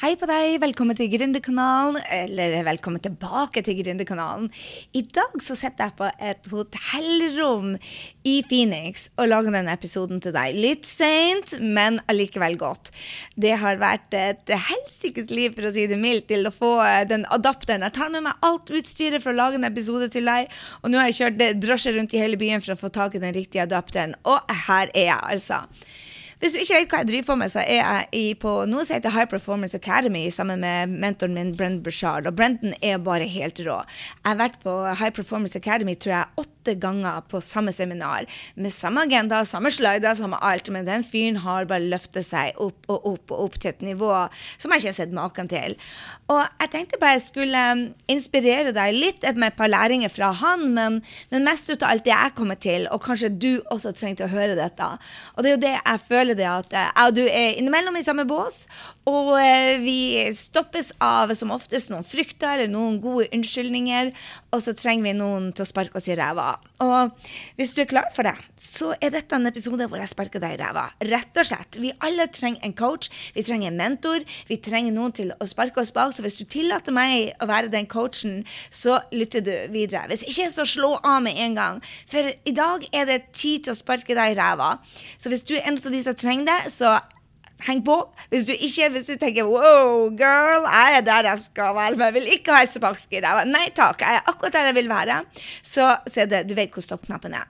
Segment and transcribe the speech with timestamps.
[0.00, 4.46] Hei på deg, velkommen til Gründerkanalen, eller velkommen tilbake til Gründerkanalen.
[4.96, 7.74] I dag så sitter jeg på et hotellrom
[8.24, 10.56] i Phoenix og lager denne episoden til deg.
[10.56, 12.88] Litt seint, men allikevel godt.
[13.36, 16.78] Det har vært et helsikes liv, for å si det mildt, til å få
[17.12, 17.84] den adapteren.
[17.84, 20.48] Jeg tar med meg alt utstyret for å lage en episode til deg,
[20.80, 23.26] og nå har jeg kjørt drosje rundt i hele byen for å få tak i
[23.28, 25.66] den riktige adapteren, og her er jeg altså.
[26.40, 28.96] Hvis du ikke vet hva jeg driver på med, så er jeg på noe som
[28.96, 32.24] heter High Performance Academy sammen med mentoren min Brendan Bushard.
[32.24, 33.74] Og Brendan er bare helt rå.
[33.84, 38.24] Jeg har vært på High Performance Academy tror jeg, åtte ganger på samme seminar.
[38.56, 40.70] Med samme agenda, samme slider, samme alt.
[40.72, 44.08] Men den fyren har bare løftet seg opp og opp og opp til et nivå
[44.56, 45.76] som jeg ikke har sett maken til.
[46.32, 50.32] Og jeg tenkte bare jeg skulle um, inspirere deg litt med et par læringer fra
[50.40, 53.92] han, men, men mest ut av alt det jeg kommer til, og kanskje du også
[53.92, 54.88] trengte å høre dette.
[55.36, 57.96] Og det er jo det jeg føler føler det at jeg og du er innimellom
[57.96, 58.66] i samme bås,
[59.10, 59.98] og eh, vi
[60.36, 64.12] stoppes av som oftest noen frykter eller noen gode unnskyldninger,
[64.54, 66.54] og så trenger vi noen til å sparke oss i ræva.
[66.80, 67.12] Og
[67.58, 70.56] hvis du er klar for det, så er dette en episode hvor jeg sparker deg
[70.56, 70.86] i ræva.
[71.10, 71.80] Rett og slett.
[71.82, 75.82] Vi alle trenger en coach, vi trenger en mentor, vi trenger noen til å sparke
[75.82, 76.14] oss bak.
[76.16, 80.08] Så hvis du tillater meg å være den coachen, så lytter du videre.
[80.10, 81.80] Hvis ikke, så slå av med en gang.
[82.10, 84.76] For i dag er det tid til å sparke deg i ræva.
[85.20, 86.96] Så hvis du er en av de som trenger det, så
[87.66, 87.96] heng på.
[88.32, 92.06] Hvis du ikke hvis du tenker 'wow, girl, jeg er der jeg skal være', men
[92.06, 93.44] jeg vil ikke ha et spark i ræva.
[93.44, 95.22] Nei takk, jeg er akkurat der jeg vil være.
[95.62, 97.46] Så, så det, du vet hvor stoppknappen er.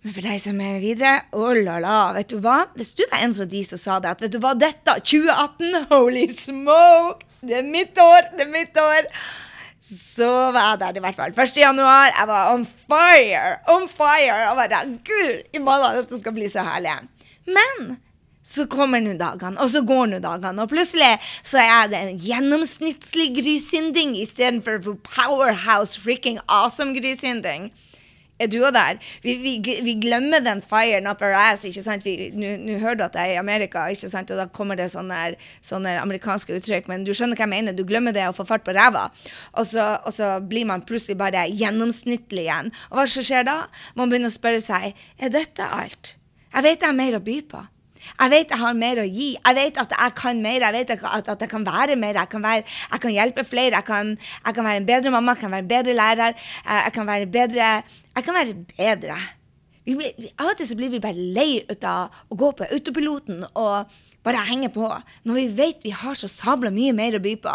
[0.00, 2.64] Men for deg som er videre, oh la la, vet du hva?
[2.74, 5.86] Hvis du var en av de som sa det, at vet du hva, dette, 2018,
[5.90, 9.08] holy smoke, det er mitt år, det er mitt år.
[9.80, 11.34] Så var jeg der i hvert fall.
[11.36, 11.56] 1.
[11.56, 14.50] januar, jeg var on fire, on fire.
[14.50, 16.96] Og bare, gud, i morgen dette skal bli så herlig.
[17.48, 17.96] Men
[18.50, 21.12] så kommer nå dagene, og så går nå dagene, og plutselig
[21.46, 27.70] så er det en gjennomsnittlig grysynding istedenfor powerhouse freaking awesome grysynding.
[28.40, 28.98] Er du òg der?
[29.20, 29.52] Vi, vi,
[29.84, 31.66] vi, glemmer den firen up our ass.
[31.68, 32.06] ikke sant?
[32.08, 34.30] Nå hører du at jeg er i Amerika, ikke sant?
[34.32, 35.34] og da kommer det sånne,
[35.66, 36.88] sånne, amerikanske uttrykk.
[36.88, 37.76] Men du skjønner hva jeg mener.
[37.76, 39.10] Du glemmer det å få fart på ræva.
[39.60, 42.72] Og så, og så blir man plutselig bare gjennomsnittlig igjen.
[42.88, 43.58] Og hva skjer da?
[43.98, 46.14] Man begynner å spørre seg er dette alt.
[46.50, 47.60] Jeg vet jeg har mer å by på.
[48.20, 49.30] Jeg vet jeg har mer å gi.
[49.38, 50.66] Jeg vet at jeg kan mer.
[50.66, 52.20] Jeg vet at, at jeg kan være mer.
[52.20, 53.74] Jeg kan, være, jeg kan hjelpe flere.
[53.78, 54.14] Jeg kan,
[54.46, 56.40] jeg kan, være en bedre mamma, jeg kan være en bedre lærer.
[56.64, 57.68] Eh, jeg kan være bedre
[58.16, 59.18] Jeg kan være bedre.
[59.90, 63.90] Av og til så blir vi bare lei ut av å gå på autopiloten og
[64.26, 64.84] bare henge på,
[65.24, 67.54] når vi vet vi har så sabla mye mer å by på.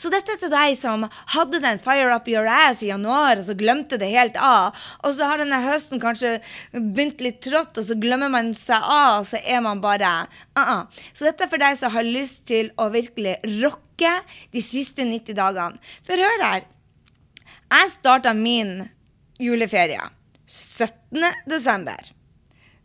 [0.00, 1.04] Så dette er til deg som
[1.34, 4.76] hadde den fire up your ass i januar, og så glemte det helt av.
[5.04, 6.38] Og så har denne høsten kanskje
[6.72, 10.26] begynt litt trått, og så glemmer man seg av, og så er man bare
[10.56, 10.86] uh -uh.
[11.12, 15.34] Så dette er for deg som har lyst til å virkelig rocke de siste 90
[15.34, 15.78] dagene.
[16.04, 16.62] For hør her.
[17.70, 18.88] Jeg starta min
[19.38, 20.15] juleferie
[20.46, 21.24] 17.
[21.50, 22.12] desember.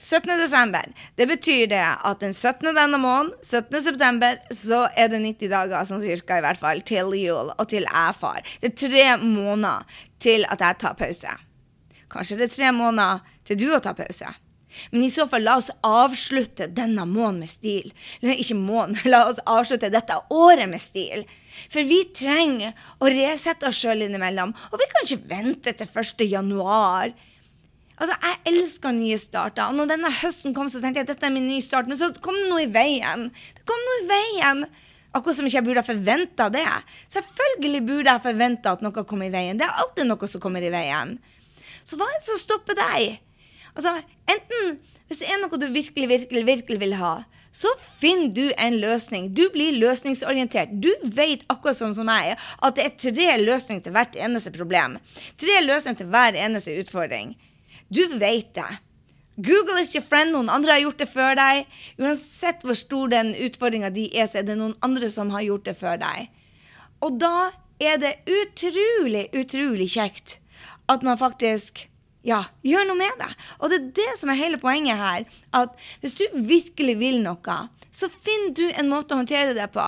[0.01, 0.37] 17.
[0.41, 0.85] desember.
[1.15, 2.73] Det betyr det at den 17.
[2.73, 3.81] denne måneden, 17.
[3.85, 7.85] september, så er det 90 dager sånn cirka i hvert fall til jul og til
[7.85, 8.41] jeg far.
[8.61, 9.85] Det er tre måneder
[10.21, 11.35] til at jeg tar pause.
[12.11, 14.33] Kanskje det er tre måneder til du å ta pause.
[14.91, 17.91] Men i så fall, la oss avslutte denne måneden med stil.
[18.23, 21.25] Ikke måneden, la oss avslutte dette året med stil.
[21.69, 24.55] For vi trenger å resette oss sjøl innimellom.
[24.71, 26.25] Og vi kan ikke vente til 1.
[26.31, 27.13] januar.
[28.01, 29.67] Altså, Jeg elsker nye starter.
[29.69, 31.89] Og når denne høsten kom, så tenkte jeg at dette er min nye start.
[31.89, 33.27] Men så kom det noe i veien.
[33.57, 34.63] Det kom noe i veien.
[35.13, 36.67] Akkurat som ikke jeg burde ha forventa det.
[37.13, 39.59] Selvfølgelig burde jeg forventa at noe kom i veien.
[39.59, 41.17] Det er alltid noe som kommer i veien.
[41.83, 43.19] Så hva er det som stopper deg?
[43.75, 43.93] Altså,
[44.29, 44.79] enten
[45.11, 47.13] hvis det er noe du virkelig, virkelig, virkelig vil ha,
[47.51, 47.67] så
[47.99, 49.27] finner du en løsning.
[49.35, 50.71] Du blir løsningsorientert.
[50.79, 54.95] Du vet akkurat sånn som meg at det er tre løsninger til hvert eneste problem.
[55.35, 57.35] Tre løsninger til hver eneste utfordring.
[57.91, 58.69] Du vet det.
[59.35, 60.31] Google is your friend.
[60.35, 61.67] Noen andre har gjort det før deg.
[61.99, 65.67] Uansett hvor stor den utfordringa di er, så er det noen andre som har gjort
[65.67, 66.29] det før deg.
[67.01, 67.51] Og da
[67.81, 70.37] er det utrolig, utrolig kjekt
[70.91, 71.87] at man faktisk
[72.27, 73.31] ja, gjør noe med det.
[73.59, 75.25] Og det er det som er hele poenget her.
[75.57, 75.73] At
[76.03, 77.57] hvis du virkelig vil noe,
[77.91, 79.87] så finner du en måte å håndtere det på.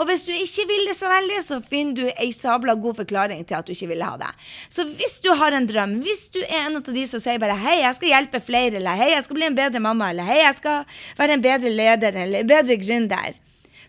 [0.00, 3.42] Og hvis du ikke vil det så veldig, så finner du ei sabla god forklaring
[3.44, 4.30] til at du ikke vil ha det.
[4.72, 7.58] Så hvis du har en drøm, hvis du er en av de som sier bare
[7.60, 10.40] 'hei, jeg skal hjelpe flere', eller 'hei, jeg skal bli en bedre mamma', eller 'hei,
[10.40, 10.84] jeg skal
[11.18, 13.34] være en bedre leder', eller en bedre gründer,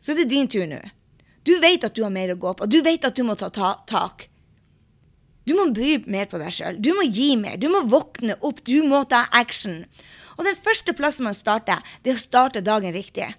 [0.02, 0.82] så er det din tur nå.
[1.44, 2.68] Du vet at du har mer å gå på.
[2.68, 4.28] Du vet at du må ta, ta tak.
[5.46, 6.80] Du må by mer på deg sjøl.
[6.80, 7.58] Du må gi mer.
[7.60, 8.64] Du må våkne opp.
[8.64, 9.84] Du må ta action.
[10.38, 13.34] Og den første plassen man starter, det er å starte dagen riktig.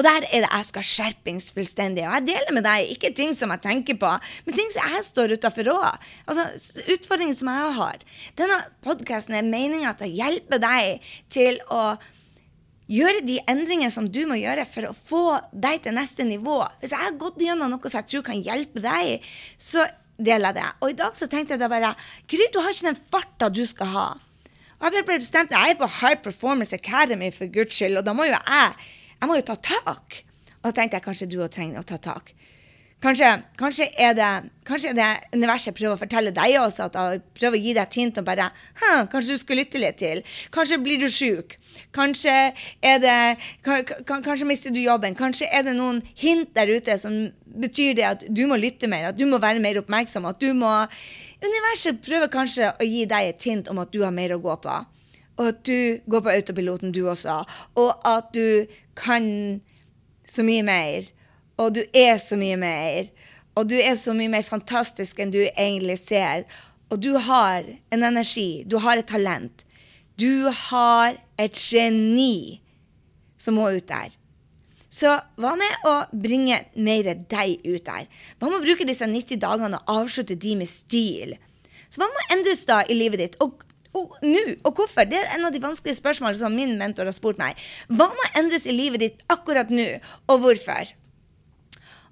[0.00, 2.06] Og der er det jeg skal skjerpings fullstendig.
[2.08, 4.12] Og jeg deler med deg ikke ting som jeg tenker på,
[4.46, 6.06] men ting som jeg står utafor òg.
[6.24, 6.46] Altså,
[6.94, 8.06] utfordringer som jeg har.
[8.40, 8.56] Denne
[8.86, 11.82] podkasten er meninga til å hjelpe deg til å
[12.90, 16.62] gjøre de endringene som du må gjøre for å få deg til neste nivå.
[16.80, 19.26] Hvis jeg har gått gjennom noe som jeg tror kan hjelpe deg,
[19.60, 19.84] så
[20.16, 20.70] deler jeg det.
[20.80, 21.92] Og i dag så tenkte jeg da bare
[22.24, 24.08] Gry, du har ikke den farta du skal ha.
[24.80, 28.16] Og jeg ble bestemt, jeg er på High Performance Academy for guds skyld, og da
[28.16, 30.22] må jo jeg jeg må jo ta tak.
[30.60, 32.34] Og da tenkte jeg kanskje du òg trenger å ta tak.
[33.00, 34.28] Kanskje, kanskje, er det,
[34.68, 37.96] kanskje, er det, universet prøver å fortelle deg også at prøver å gi deg et
[37.96, 38.50] hint om bare
[39.08, 40.20] Kanskje du skal lytte litt til.
[40.52, 41.56] Kanskje blir du sjuk.
[41.96, 42.34] Kanskje
[42.84, 43.16] er det
[43.64, 45.16] Kanskje mister du jobben.
[45.16, 47.16] Kanskje er det noen hint der ute som
[47.48, 50.28] betyr det at du må lytte mer, at du må være mer oppmerksom.
[50.28, 50.68] at du må
[51.40, 54.60] Universet prøver kanskje å gi deg et hint om at du har mer å gå
[54.60, 54.74] på.
[55.40, 57.40] Og at du går på autopiloten, du også.
[57.80, 58.68] Og at du
[59.00, 59.24] kan
[60.28, 61.08] så mye mer
[61.60, 63.10] og du er så mye mer.
[63.58, 66.46] Og du er så mye mer fantastisk enn du egentlig ser.
[66.90, 68.64] Og du har en energi.
[68.64, 69.66] Du har et talent.
[70.16, 72.60] Du har et geni
[73.40, 74.16] som må ut der.
[74.90, 78.08] Så hva med å bringe mer deg ut der?
[78.40, 81.36] Hva med å bruke disse 90 dagene og avslutte de med stil?
[81.90, 83.38] Så hva må endres da i livet ditt?
[83.44, 83.62] Og
[83.96, 85.06] og nå, og hvorfor?
[85.08, 87.58] Det er en av de vanskelige spørsmålene som min mentor har spurt meg.
[87.90, 89.86] Hva må endres i livet ditt akkurat nå,
[90.30, 90.92] og hvorfor?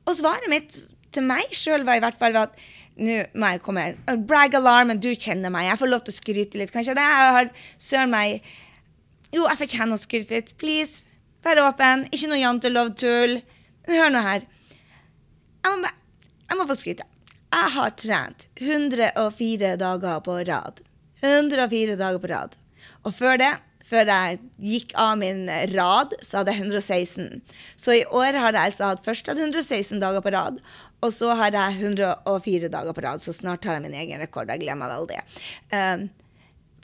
[0.08, 0.78] Og svaret mitt
[1.14, 2.56] til meg sjøl var i hvert fall at
[2.98, 3.84] nå må jeg komme
[4.26, 5.68] Brag alarmen, du kjenner meg.
[5.68, 6.72] Jeg får lov til å skryte litt.
[6.74, 8.40] Kanskje det jeg har søren meg
[9.30, 10.54] Jo, jeg fortjener å skryte litt.
[10.58, 11.04] Please,
[11.44, 12.06] vær åpen.
[12.10, 13.38] Ikke noe jantelov-tull.
[13.88, 14.48] Hør nå her.
[15.62, 15.92] Jeg må,
[16.48, 17.06] jeg må få skryte.
[17.52, 20.82] Jeg har trent 104 dager på rad.
[21.22, 22.54] 104 dager på rad.
[23.06, 23.54] Og før det
[23.88, 27.40] før jeg gikk av min rad, så hadde jeg 116.
[27.80, 30.60] Så i år har jeg altså hatt først hatt 116 dager på rad,
[31.00, 33.22] og så har jeg 104 dager på rad.
[33.24, 34.50] Så snart har jeg min egen rekord.
[34.50, 35.22] Jeg glemmer vel det.
[35.72, 36.08] Um,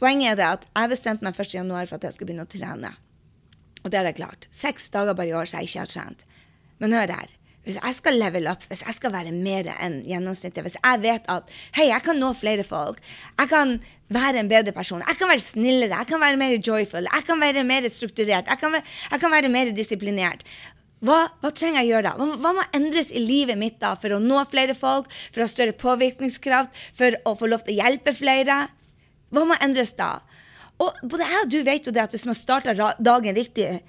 [0.00, 1.72] poenget er det at jeg bestemte meg 1.1.
[1.90, 2.94] for at jeg skal begynne å trene.
[3.82, 4.48] Og det har jeg klart.
[4.54, 6.24] Seks dager bare i år så jeg ikke har trent.
[6.80, 7.34] Men hør her.
[7.64, 11.28] Hvis jeg skal level up, hvis jeg skal være mer enn gjennomsnittet, hvis jeg vet
[11.32, 13.00] at hei, jeg kan nå flere folk,
[13.40, 13.78] jeg kan
[14.12, 17.40] være en bedre person, jeg kan være snillere, jeg kan være mer joyful, jeg kan
[17.40, 20.44] være mer strukturert, jeg kan være, jeg kan være mer disiplinert.
[21.04, 22.12] Hva, hva, trenger jeg å gjøre da?
[22.20, 25.48] Hva, hva, må endres i livet mitt da for å nå flere folk, for å
[25.48, 28.62] ha større påvirkningskraft, for å få lov til å hjelpe flere?
[29.32, 30.18] Hva må endres da?
[30.80, 33.82] Og både jeg og du vet jo det at hvis man starter dagen riktig,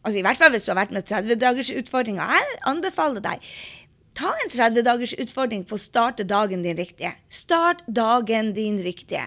[0.00, 2.32] Altså I hvert fall hvis du har vært med 30-dagers utfordringer.
[2.34, 3.44] Jeg anbefaler deg.
[4.18, 7.12] Ta en 30-dagers utfordring på å starte dagen din riktig.
[7.32, 9.22] Start dagen din riktig.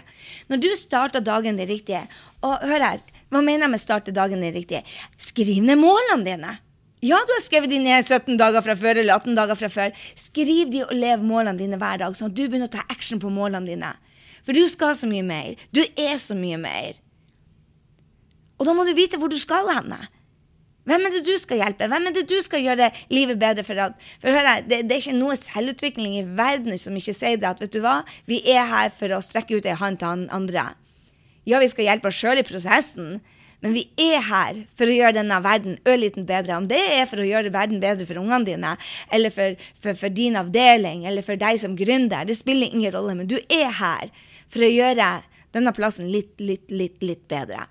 [0.52, 2.02] Når du starter dagen din riktig
[2.44, 4.84] Og hør her, hva mener jeg med starte dagen din riktig?
[5.18, 6.58] Skriv ned målene dine.
[7.04, 9.96] Ja, du har skrevet de ned 17 dager fra før eller 18 dager fra før.
[10.16, 13.20] Skriv de og lev målene dine hver dag, sånn at du begynner å ta action
[13.20, 13.90] på målene dine.
[14.44, 15.58] For du skal så mye mer.
[15.76, 17.00] Du er så mye mer.
[18.60, 20.00] Og da må du vite hvor du skal henne.
[20.84, 21.88] Hvem er det du skal hjelpe?
[21.88, 23.80] Hvem er det du skal gjøre livet bedre for?
[24.20, 27.48] For hør her, det, det, er ikke noe selvutvikling i verden som ikke sier det
[27.48, 30.74] at vet du hva, vi er her for å strekke ut ei hånd til andre.
[31.48, 33.18] Ja, vi skal hjelpe oss sjøl i prosessen,
[33.64, 36.60] men vi er her for å gjøre denne verden ørliten bedre.
[36.60, 38.76] Om det er for å gjøre verden bedre for ungene dine,
[39.08, 43.16] eller for, for, for din avdeling, eller for deg som gründer, det spiller ingen rolle,
[43.22, 44.12] men du er her
[44.52, 45.14] for å gjøre
[45.56, 47.70] denne plassen litt, litt, litt, litt bedre.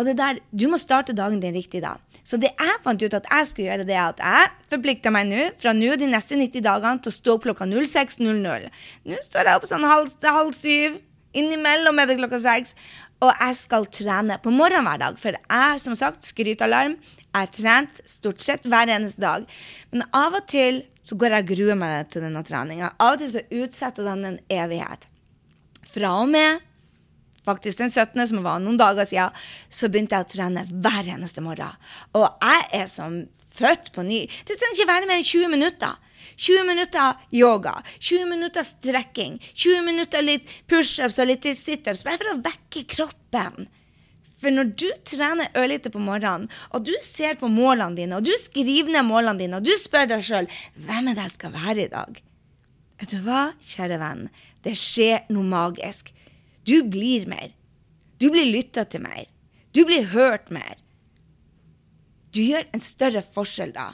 [0.00, 1.98] Og det der, Du må starte dagen din riktig da.
[2.24, 5.28] Så det jeg fant ut at jeg skulle gjøre, det er at jeg forplikter meg
[5.28, 8.68] nå fra nå de neste 90 dagene til å stå opp klokka 06.00.
[9.10, 11.00] Nå står jeg opp sånn halv, halv syv.
[11.36, 12.74] Innimellom er det klokka seks.
[13.20, 15.18] Og jeg skal trene på morgenen hver dag.
[15.20, 16.96] For jeg, som sagt, skrytealarm.
[17.30, 19.44] Jeg har trent stort sett hver eneste dag.
[19.92, 22.94] Men av og til så går jeg og gruer meg til denne treninga.
[22.96, 25.06] Av og til så utsetter den en evighet.
[25.90, 26.64] Fra og med
[27.46, 29.34] faktisk den 17., som var noen dager siden,
[29.72, 31.80] så begynte jeg å trene hver eneste morgen.
[32.16, 34.22] Og jeg er som født på ny.
[34.46, 35.98] Det trenger ikke være mer enn 20 minutter.
[36.40, 42.32] 20 minutter yoga, 20 minutter strekking, 20 minutter litt pushups og litt situps, bare for
[42.32, 43.68] å vekke kroppen.
[44.40, 48.32] For når du trener ørlite på morgenen, og du ser på målene dine, og du
[48.40, 50.48] skriver ned målene dine, og du spør deg sjøl
[50.86, 52.22] hvem er det jeg skal være i dag
[53.00, 54.26] Vet du hva, kjære venn?
[54.60, 56.10] Det skjer noe magisk.
[56.66, 57.54] Du blir mer.
[58.20, 59.26] Du blir lytta til mer.
[59.72, 60.76] Du blir hørt mer.
[62.34, 63.92] Du gjør en større forskjell da.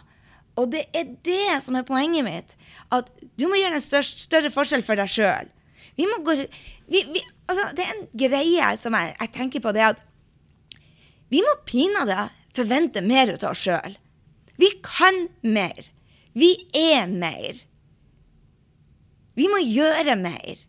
[0.56, 2.56] Og det er det som er poenget mitt.
[2.92, 5.52] At du må gjøre en større, større forskjell for deg sjøl.
[5.96, 9.72] Vi må gå vi, vi, altså, Det er en greie som jeg, jeg tenker på,
[9.72, 10.02] det at
[11.32, 13.96] vi må pinadø forvente mer ut av oss sjøl.
[14.56, 15.88] Vi kan mer.
[16.36, 17.58] Vi er mer.
[19.36, 20.62] Vi må gjøre mer.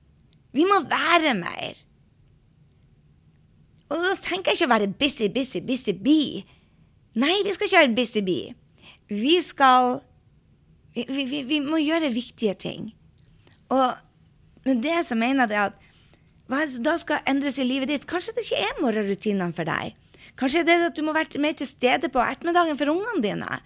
[0.56, 1.84] Vi må være mer.
[3.88, 6.44] Og da tenker jeg ikke å være busy, busy, busy bee.
[7.18, 8.56] Nei, vi skal ikke være busy bee.
[9.08, 10.02] Vi skal
[10.98, 12.92] vi, vi, vi, må gjøre viktige ting.
[13.74, 13.94] Og
[14.68, 15.86] med det så mener jeg at
[16.48, 18.06] hva er det da skal endres i livet ditt?
[18.08, 19.96] Kanskje det ikke er morgenrutinene for deg.
[20.40, 23.60] Kanskje det er at du må være mer til stede på ettermiddagen for ungene dine.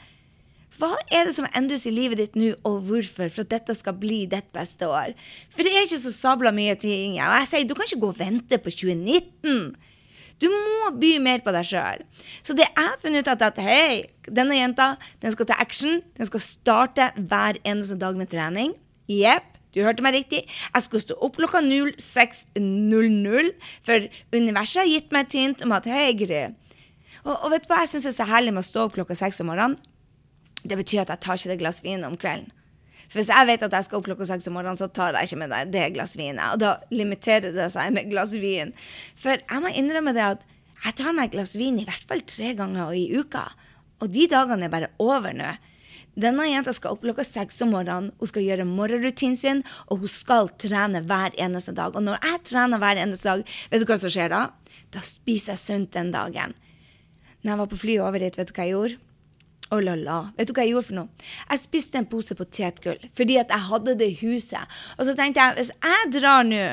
[0.80, 3.98] Hva er det som endres i livet ditt nå, og hvorfor, for at dette skal
[4.02, 5.14] bli ditt beste år?
[5.54, 7.20] For det er ikke så sabla mye ting.
[7.20, 9.76] Og jeg sier, du kan ikke gå og vente på 2019.
[10.42, 12.02] Du må by mer på deg sjøl.
[12.42, 16.02] Så det jeg har funnet ut, at hei, denne jenta den skal ta action.
[16.18, 18.74] Den skal starte hver eneste dag med trening.
[19.12, 19.48] Jepp.
[19.72, 20.42] Du hørte meg riktig.
[20.50, 23.52] Jeg skal stå opp klokka 06.00,
[23.88, 26.42] for universet har gitt meg et hint om at hei, Gry.
[27.22, 29.16] Og, og, vet du hva jeg syns er så herlig med å stå opp klokka
[29.16, 29.78] seks om morgenen?
[30.62, 32.52] Det betyr at jeg tar ikke det glass vin om kvelden.
[33.12, 35.28] For hvis jeg vet at jeg skal opp klokka seks om morgenen, så tar jeg
[35.28, 36.40] ikke med deg det glass vin.
[36.40, 38.72] Og da limiterer det seg med glass vin.
[39.20, 40.46] For jeg må innrømme det at
[40.86, 43.44] jeg tar meg et glass vin i hvert fall tre ganger i uka.
[44.02, 45.52] Og de dagene er bare over nå.
[46.22, 50.12] Denne jenta skal opp klokka seks om morgenen, hun skal gjøre morgenrutinen sin, og hun
[50.12, 51.96] skal trene hver eneste dag.
[51.96, 54.42] Og når jeg trener hver eneste dag, vet du hva som skjer da?
[54.92, 56.56] Da spiser jeg sunt den dagen.
[57.44, 59.00] Når jeg var på flyet over hit, vet du hva jeg gjorde?
[59.72, 60.20] Oh la la.
[60.36, 61.28] Vet du hva jeg gjorde for noe?
[61.48, 64.80] Jeg spiste en pose potetgull fordi at jeg hadde det i huset.
[65.00, 66.66] Og så tenkte jeg hvis jeg drar nå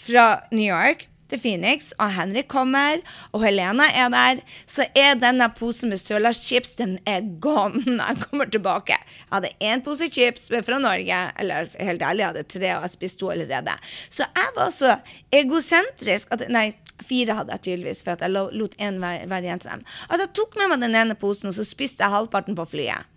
[0.00, 3.00] fra New York til Phoenix, og Henrik kommer,
[3.32, 8.50] og Helena er der, så er denne posen med Sørlandschips den er gone jeg kommer
[8.50, 8.96] tilbake.
[8.98, 12.94] Jeg hadde én pose chips fra Norge, eller helt ærlig, jeg hadde tre, og jeg
[12.96, 13.76] spiste to allerede.
[14.08, 14.96] Så jeg var så
[15.34, 16.70] egosentrisk at Nei,
[17.06, 19.84] Fire hadde jeg tydeligvis, for at jeg lot én være igjen til dem.
[20.10, 23.08] At jeg tok med meg den ene posen, og så spiste jeg halvparten på flyet.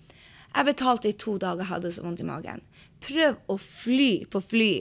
[0.53, 2.61] Jeg betalte i to dager, hadde så vondt i magen.
[3.03, 4.73] Prøv å fly på fly,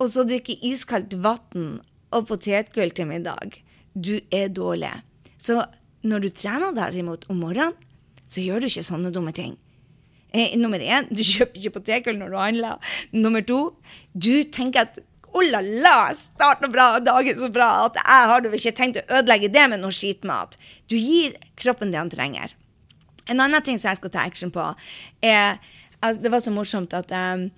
[0.00, 1.78] og så drikke iskaldt vann
[2.10, 3.60] og potetgull til middag.
[3.94, 4.92] Du er dårlig.
[5.38, 5.62] Så
[6.06, 7.76] når du trener derimot om morgenen,
[8.30, 9.56] så gjør du ikke sånne dumme ting.
[10.30, 12.92] Eh, nummer én, du kjøper ikke potetgull når du handler.
[13.16, 13.60] Nummer to,
[14.14, 15.00] du tenker at
[15.30, 19.04] oh la la, starta bra, dagen så bra at jeg har vel ikke tenkt å
[19.20, 20.56] ødelegge det med noe skitmat.
[20.90, 22.54] Du gir kroppen det han trenger.
[23.30, 24.64] En annen ting som jeg skal ta action på,
[25.22, 25.60] er
[26.00, 27.50] altså, Det var så morsomt at um,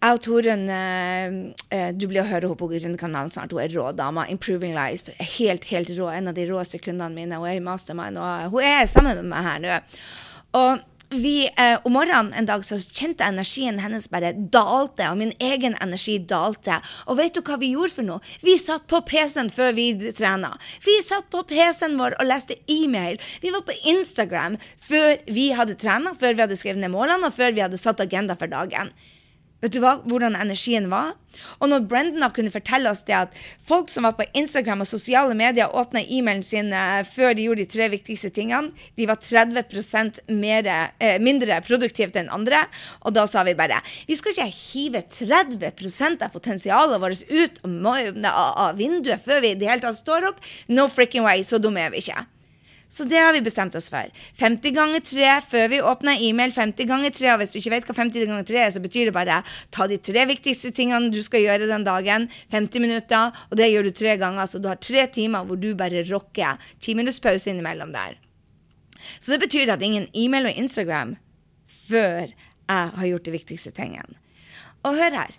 [0.00, 3.52] jeg og Torunn uh, Du blir å høre henne på Gründerkanalen snart.
[3.52, 4.24] Hun er rå dame.
[4.32, 5.12] Improving Life.
[5.36, 6.08] Helt, helt rå.
[6.12, 7.40] En av de rå sekundene mine.
[7.40, 9.82] Hun er i mastermind, og hun er sammen med meg her nå.
[10.60, 15.32] Og vi, eh, om morgenen en dag så kjente energien hennes bare dalte, og min
[15.42, 16.78] egen energi dalte.
[17.10, 18.22] Og vet du hva vi gjorde for noe?
[18.46, 20.52] Vi satt på PC-en før vi trena.
[20.86, 23.18] Vi satt på PC-en vår og leste e-mail.
[23.42, 27.34] Vi var på Instagram før vi hadde trena, før vi hadde skrevet ned målene, og
[27.34, 28.94] før vi hadde satt agenda for dagen.
[29.60, 31.12] Vet du hva, hvordan energien var?
[31.60, 33.34] Og når Brendan kunne fortelle oss det at
[33.68, 37.66] folk som var på Instagram og sosiale medier, åpna e-mailen sin eh, før de gjorde
[37.66, 42.64] de tre viktigste tingene, de var 30 mer, eh, mindre produktivt enn andre.
[43.04, 48.76] Og da sa vi bare vi skal ikke hive 30% av potensialet vårt ut av
[48.80, 50.44] vinduet før vi i det hele tatt står opp.
[50.68, 52.24] No freaking way, så dumme er vi ikke.
[52.90, 54.08] Så det har vi bestemt oss for.
[54.40, 56.50] 50 ganger 3 før vi åpner e-mail.
[56.50, 59.10] 50 ganger 3, og hvis du ikke vet hva 50 ganger 3 er, så betyr
[59.10, 59.36] det bare
[59.70, 62.26] ta de tre viktigste tingene du skal gjøre den dagen.
[62.50, 64.50] 50 minutter, og det gjør du tre ganger.
[64.50, 66.58] Så du har tre timer hvor du bare rocker.
[66.82, 68.18] Ti minutters pause innimellom der.
[69.22, 71.14] Så det betyr at ingen e-mail og Instagram
[71.70, 74.18] før jeg har gjort de viktigste tingene.
[74.82, 75.38] Og hør her.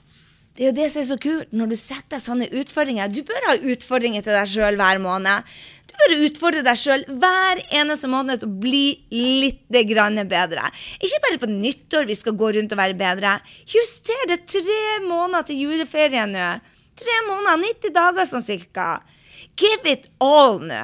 [0.51, 3.11] Det er jo det som er så kult når du setter sånne utfordringer.
[3.11, 5.47] Du bør ha utfordringer til deg sjøl hver måned.
[5.87, 10.67] Du bør utfordre deg sjøl hver eneste måned til å bli litt bedre.
[10.99, 13.37] Ikke bare på nyttår vi skal gå rundt og være bedre.
[13.71, 16.51] Juster det tre måneder til juleferien nå.
[16.99, 18.89] Tre måneder, 90 dager sånn cirka.
[19.55, 20.83] Give it all nå.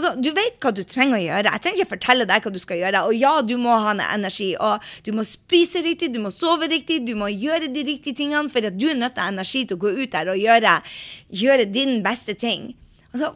[0.00, 1.50] Altså, du vet hva du trenger å gjøre.
[1.52, 3.02] Jeg trenger ikke fortelle deg hva du skal gjøre.
[3.10, 4.54] Og ja, du må ha energi.
[4.56, 8.48] Og du må spise riktig, du må sove riktig, du må gjøre de riktige tingene.
[8.48, 10.78] For at du er nødt til energi til å gå ut der og gjøre,
[11.42, 12.70] gjøre din beste ting.
[13.12, 13.34] Altså,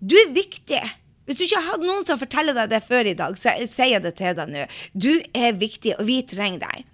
[0.00, 0.80] du er viktig.
[1.28, 3.96] Hvis du ikke hatt noen til å fortelle deg det før i dag, så sier
[3.98, 4.64] jeg det til deg nå.
[4.96, 6.86] Du er viktig, og vi trenger deg.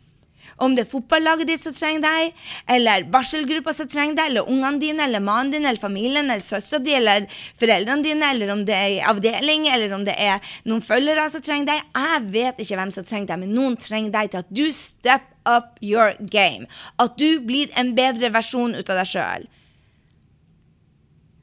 [0.63, 4.79] Om det er fotballaget ditt som trenger deg, eller barselgruppa som trenger deg, eller ungene
[4.83, 7.27] dine, eller mannen din, eller familien, eller søstera di, eller
[7.61, 11.73] foreldrene dine, eller om det er avdeling, eller om det er noen følgere som trenger
[11.73, 11.89] deg.
[11.99, 15.27] Jeg vet ikke hvem som trenger deg, men noen trenger deg til at du step
[15.49, 16.71] up your game.
[17.03, 19.51] At du blir en bedre versjon ut av deg sjøl.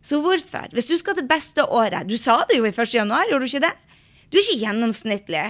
[0.10, 0.72] Så hvorfor?
[0.74, 2.94] Hvis du skal det beste året Du sa det jo i 1.
[2.96, 3.76] januar, gjorde du ikke det?
[4.30, 5.48] Du er ikke gjennomsnittlig.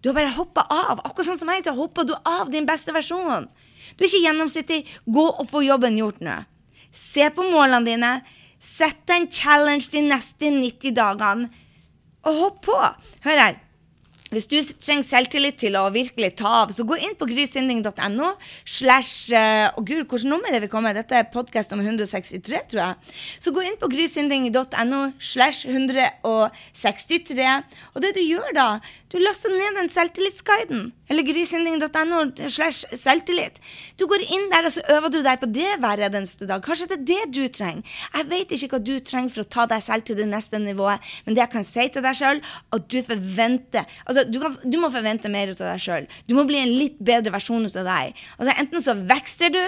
[0.00, 1.02] Du har bare hoppa av.
[1.04, 3.48] Akkurat sånn som meg, så hoppa du av din beste versjon.
[3.96, 4.84] Du er ikke gjennomsnittlig.
[5.04, 6.40] Gå og få jobben gjort nå.
[6.92, 8.12] Se på målene dine.
[8.60, 11.50] Sett en challenge de neste 90 dagene.
[12.28, 12.78] Og hopp på.
[13.24, 13.60] Hør her.
[14.30, 18.28] Hvis du trenger selvtillit til å virkelig ta av, så gå inn på grysynding.no
[18.62, 20.94] slash og Å gud, hvilket nummer er vi kommet?
[20.94, 23.16] Dette er podkast om 163, tror jeg.
[23.42, 27.48] Så gå inn på grysynding.no slash 163.
[27.90, 28.68] Og det du gjør da,
[29.10, 30.82] du laster ned den selvtillitsguiden.
[31.10, 33.56] Eller grysynding.no slash selvtillit.
[33.98, 36.62] Du går inn der, og så øver du deg på det hver eneste dag.
[36.62, 37.96] Kanskje det er det du trenger.
[38.14, 41.02] Jeg vet ikke hva du trenger for å ta deg selv til det neste nivået,
[41.26, 42.42] men det jeg kan si til deg sjøl,
[42.76, 46.06] at du forventer altså du, kan, du, må forvente mer ut av deg sjøl.
[46.30, 48.22] Du må bli en litt bedre versjon ut av deg.
[48.38, 49.64] Altså, enten så vokser du,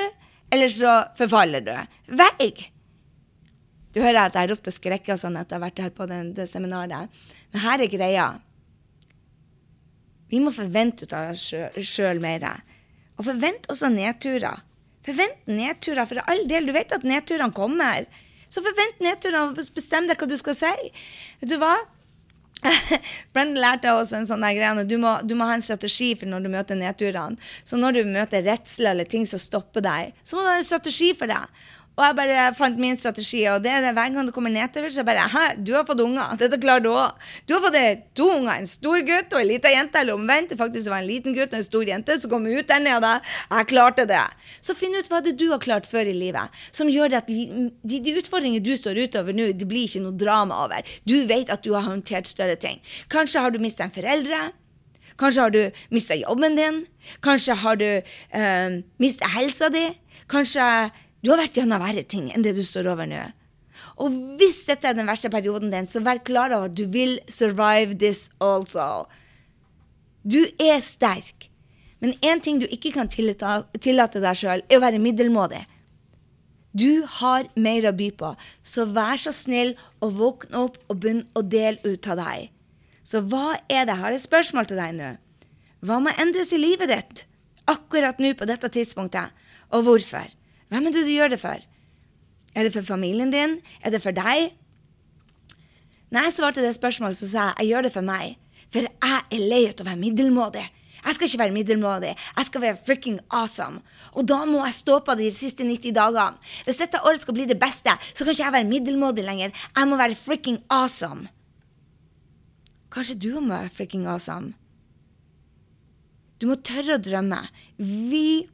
[0.55, 1.75] eller så forfaller du.
[2.23, 2.63] Velg!
[3.93, 6.49] Du hører at jeg ropte og sånn etter å ha vært her på det, det
[6.49, 7.11] seminaret.
[7.53, 8.31] Men her er greia.
[10.33, 11.47] Vi må forvente ut av oss
[11.87, 12.47] sjøl mer.
[13.19, 14.63] Og forvent også nedturer.
[15.05, 16.69] Forvent nedturer, for all del.
[16.69, 18.07] Du vet at nedturene kommer.
[18.49, 20.93] Så forvent nedturene, og bestem deg hva du skal si.
[21.43, 21.75] Vet du hva?
[23.35, 24.85] Brendan lærte oss en sånn greie.
[24.87, 27.39] Du du må ha en strategi for når du møter nedturene.
[27.67, 30.69] Så når du møter redsel eller ting som stopper deg, så må du ha en
[30.69, 31.43] strategi for det.
[31.93, 34.89] Og jeg bare fant min strategi, og det er det hver gang det kommer nedover,
[34.95, 36.39] så bare Hæ, du har fått unger.
[36.41, 37.19] Dette klarer du òg.
[37.45, 37.77] Du har fått
[38.17, 40.55] to unger, en stor gutt og en liten jente, eller omvendt.
[40.55, 43.13] Det faktisk var en liten gutt og en stor jente som kom ut der nede.
[43.51, 44.23] Jeg klarte det.
[44.65, 47.69] Så finn ut hva det du har klart før i livet, som gjør at de,
[47.85, 50.97] de, utfordringene du står utover nå, det blir ikke noe drama over.
[51.05, 52.81] Du vet at du har håndtert større ting.
[53.13, 54.49] Kanskje har du mista en foreldre.
[55.21, 56.85] Kanskje har du mista jobben din.
[57.23, 59.91] Kanskje har du øh, mista helsa di.
[60.33, 60.65] Kanskje
[61.23, 63.23] du har vært gjennom verre ting enn det du står over nå.
[64.03, 67.19] Og hvis dette er den verste perioden din, så vær klar over at du vil
[67.31, 69.07] survive this also.
[70.23, 71.49] Du er sterk.
[72.03, 75.63] Men én ting du ikke kan tillate deg sjøl, er å være middelmådig.
[76.75, 78.33] Du har mer å by på,
[78.65, 82.49] så vær så snill og våkne opp og begynn å dele ut av deg.
[83.07, 83.93] Så hva er det?
[83.93, 85.11] Jeg har et spørsmål til deg nå.
[85.85, 87.25] Hva må endres i livet ditt
[87.71, 89.31] akkurat nå på dette tidspunktet,
[89.71, 90.27] og hvorfor?
[90.73, 91.61] Hvem er det du gjør det for?
[92.57, 93.59] Er det for familien din?
[93.85, 94.55] Er det for deg?
[96.13, 98.39] Når jeg svarte det spørsmålet, så sa jeg jeg gjør det for meg.
[98.73, 100.65] For jeg er lei av å være middelmådig.
[101.03, 102.13] Jeg skal ikke være middelmådig.
[102.15, 103.83] Jeg skal være freaking awesome.
[104.15, 106.41] Og da må jeg stå på de siste 90 dagene.
[106.65, 109.53] Hvis dette året skal bli det beste, så kan ikke jeg være middelmådig lenger.
[109.77, 111.29] Jeg må være freaking awesome.
[112.93, 114.55] Kanskje du må være freaking awesome?
[116.39, 117.41] Du må tørre å drømme.
[117.79, 118.49] Vi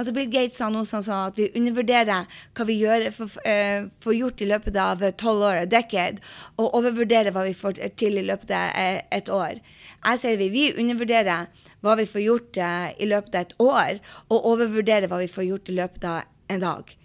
[0.00, 2.24] Altså Bill Gates sa noe sånn at vi undervurderer
[2.56, 6.24] hva vi gjør, får, uh, får gjort i løpet av tolv år, decade,
[6.56, 9.60] og overvurderer hva vi får til i løpet av eh, et år.
[10.00, 11.50] Jeg sier vi, vi undervurderer
[11.84, 12.60] hva vi får gjort
[12.96, 14.00] i løpet av et år,
[14.32, 16.96] og overvurderer hva vi får gjort i løpet av en dag.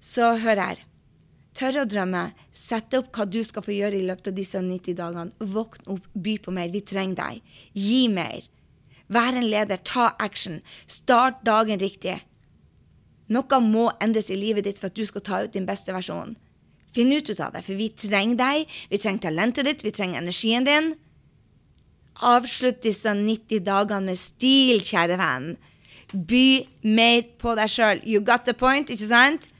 [0.00, 0.84] Så hør her.
[1.58, 2.28] Tør å drømme.
[2.54, 5.34] Sette opp hva du skal få gjøre i løpet av disse 90 dagene.
[5.52, 6.72] Våkn opp, by på mer.
[6.72, 7.58] Vi trenger deg.
[7.74, 8.48] Gi mer.
[9.12, 9.80] Vær en leder.
[9.82, 10.60] Ta action.
[10.86, 12.20] Start dagen riktig.
[13.28, 16.36] Noe må endres i livet ditt for at du skal ta ut din beste versjon.
[16.96, 20.64] Finn ut av det, for vi trenger deg, vi trenger talentet ditt, vi trenger energien
[20.64, 20.94] din.
[22.24, 25.52] Avslutt disse 90 dagene med stil, kjære venn.
[26.12, 28.00] By mer på deg sjøl.
[28.08, 29.50] You got the point, ikke sant?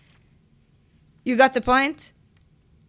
[1.28, 2.12] You got the point?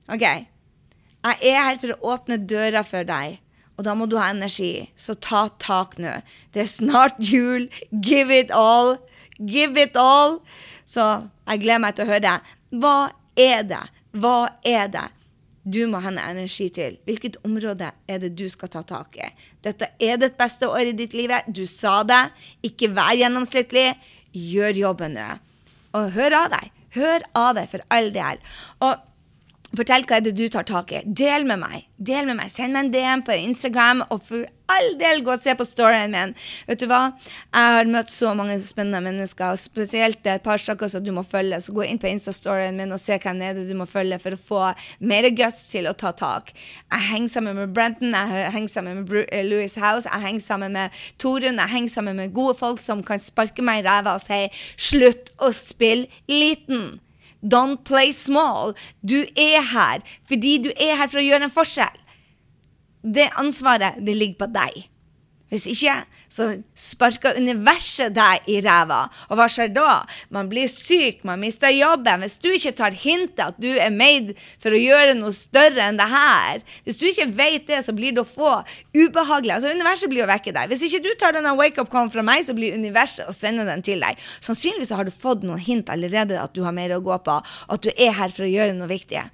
[0.08, 0.24] OK.
[0.24, 3.42] Jeg er her for å åpne døra for deg,
[3.76, 4.88] og da må du ha energi.
[4.96, 6.22] Så ta tak nå.
[6.56, 7.68] Det er snart jul.
[7.92, 8.96] Give it all.
[9.40, 10.40] Give it all.
[10.86, 11.06] Så
[11.48, 12.36] jeg gleder meg til å høre.
[12.76, 12.98] Hva
[13.40, 13.86] er det?
[14.20, 15.08] Hva er det
[15.70, 16.98] du må hende energi til?
[17.06, 19.28] Hvilket område er det du skal ta tak i?
[19.66, 21.34] Dette er ditt beste år i ditt liv.
[21.48, 22.24] Du sa det.
[22.66, 23.92] Ikke vær gjennomsnittlig.
[24.34, 25.30] Gjør jobben nå.
[25.98, 26.74] Og hør av deg.
[26.96, 28.42] Hør av deg, for all del.
[28.86, 28.98] Og
[29.78, 31.04] Fortell hva er det du tar tak i.
[31.06, 31.84] Del med meg.
[32.02, 32.50] Del med meg.
[32.50, 36.14] Send meg en DM på Instagram, og for all del gå og se på storyen
[36.14, 36.34] min.
[36.70, 37.02] Vet du hva?
[37.54, 41.60] Jeg har møtt så mange spennende mennesker, spesielt et par stykker som du må følge.
[41.62, 44.38] Så gå inn på Insta-storyen min og se hvem det er du må følge for
[44.38, 44.62] å få
[45.12, 46.54] mer guts til å ta tak.
[46.90, 50.78] Jeg henger sammen med Brenton, jeg henger sammen med eh, Louis House, jeg henger sammen
[50.78, 54.26] med Torunn, jeg henger sammen med gode folk som kan sparke meg i ræva og
[54.26, 57.00] si 'slutt å spille liten'.
[57.42, 58.76] Don't play small.
[59.02, 62.00] Du er her fordi du er her for å gjøre en forskjell.
[63.04, 64.90] Det ansvaret, det ligger på deg.
[65.50, 69.02] Hvis ikke, så sparker universet deg i ræva.
[69.30, 70.04] Og hva skjer da?
[70.34, 72.22] Man blir syk, man mister jobben.
[72.24, 75.98] Hvis du ikke tar hintet at du er made for å gjøre noe større enn
[76.00, 78.60] det her, hvis du ikke vet det, så blir det å få
[78.94, 79.56] ubehagelig.
[79.58, 80.70] Altså, universet blir å vekke deg.
[80.70, 84.06] Hvis ikke du tar denne wake-up-callen fra meg, så blir universet å sende den til
[84.06, 84.22] deg.
[84.46, 87.76] Sannsynligvis har du fått noen hint allerede at du har mer å gå på, og
[87.80, 89.26] at du er her for å gjøre noe viktig.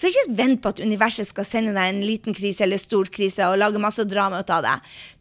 [0.00, 3.44] Så ikke vent på at universet skal sende deg en liten krise eller stor krise
[3.44, 4.76] og lage masse drama ut av det.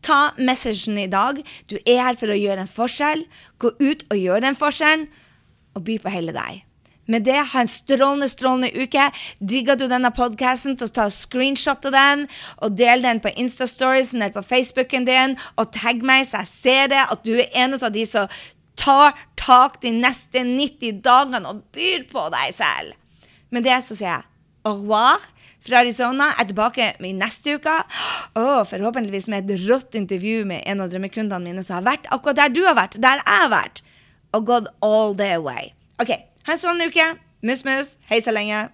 [0.08, 1.42] Ta messagen i dag.
[1.68, 3.26] Du er her for å gjøre en forskjell.
[3.60, 5.10] Gå ut og gjør den forskjellen,
[5.76, 6.64] og by på hele deg.
[7.12, 9.10] Med det, ha en strålende, strålende uke.
[9.52, 12.26] Digger du denne podkasten, så ta screenshot av den
[12.62, 16.92] og del den på Instastoriesen eller på Facebooken din, og tagg meg så jeg ser
[16.94, 18.32] det, at du er en av de som
[18.80, 22.94] tar tak de neste 90 dagene og byr på deg selv.
[23.52, 25.20] Med det så sier jeg au revoir
[25.66, 26.32] fra Arizona.
[26.34, 27.76] Jeg er tilbake i neste uke.
[28.40, 32.44] Oh, forhåpentligvis med et rått intervju med en av drømmekundene mine som har vært akkurat
[32.44, 33.84] der du har vært, der jeg har vært,
[34.34, 35.72] og gått all the way.
[36.02, 36.16] OK,
[36.48, 37.14] ha en strålende uke.
[37.46, 37.98] Mus-mus.
[38.10, 38.68] Hei så lenge.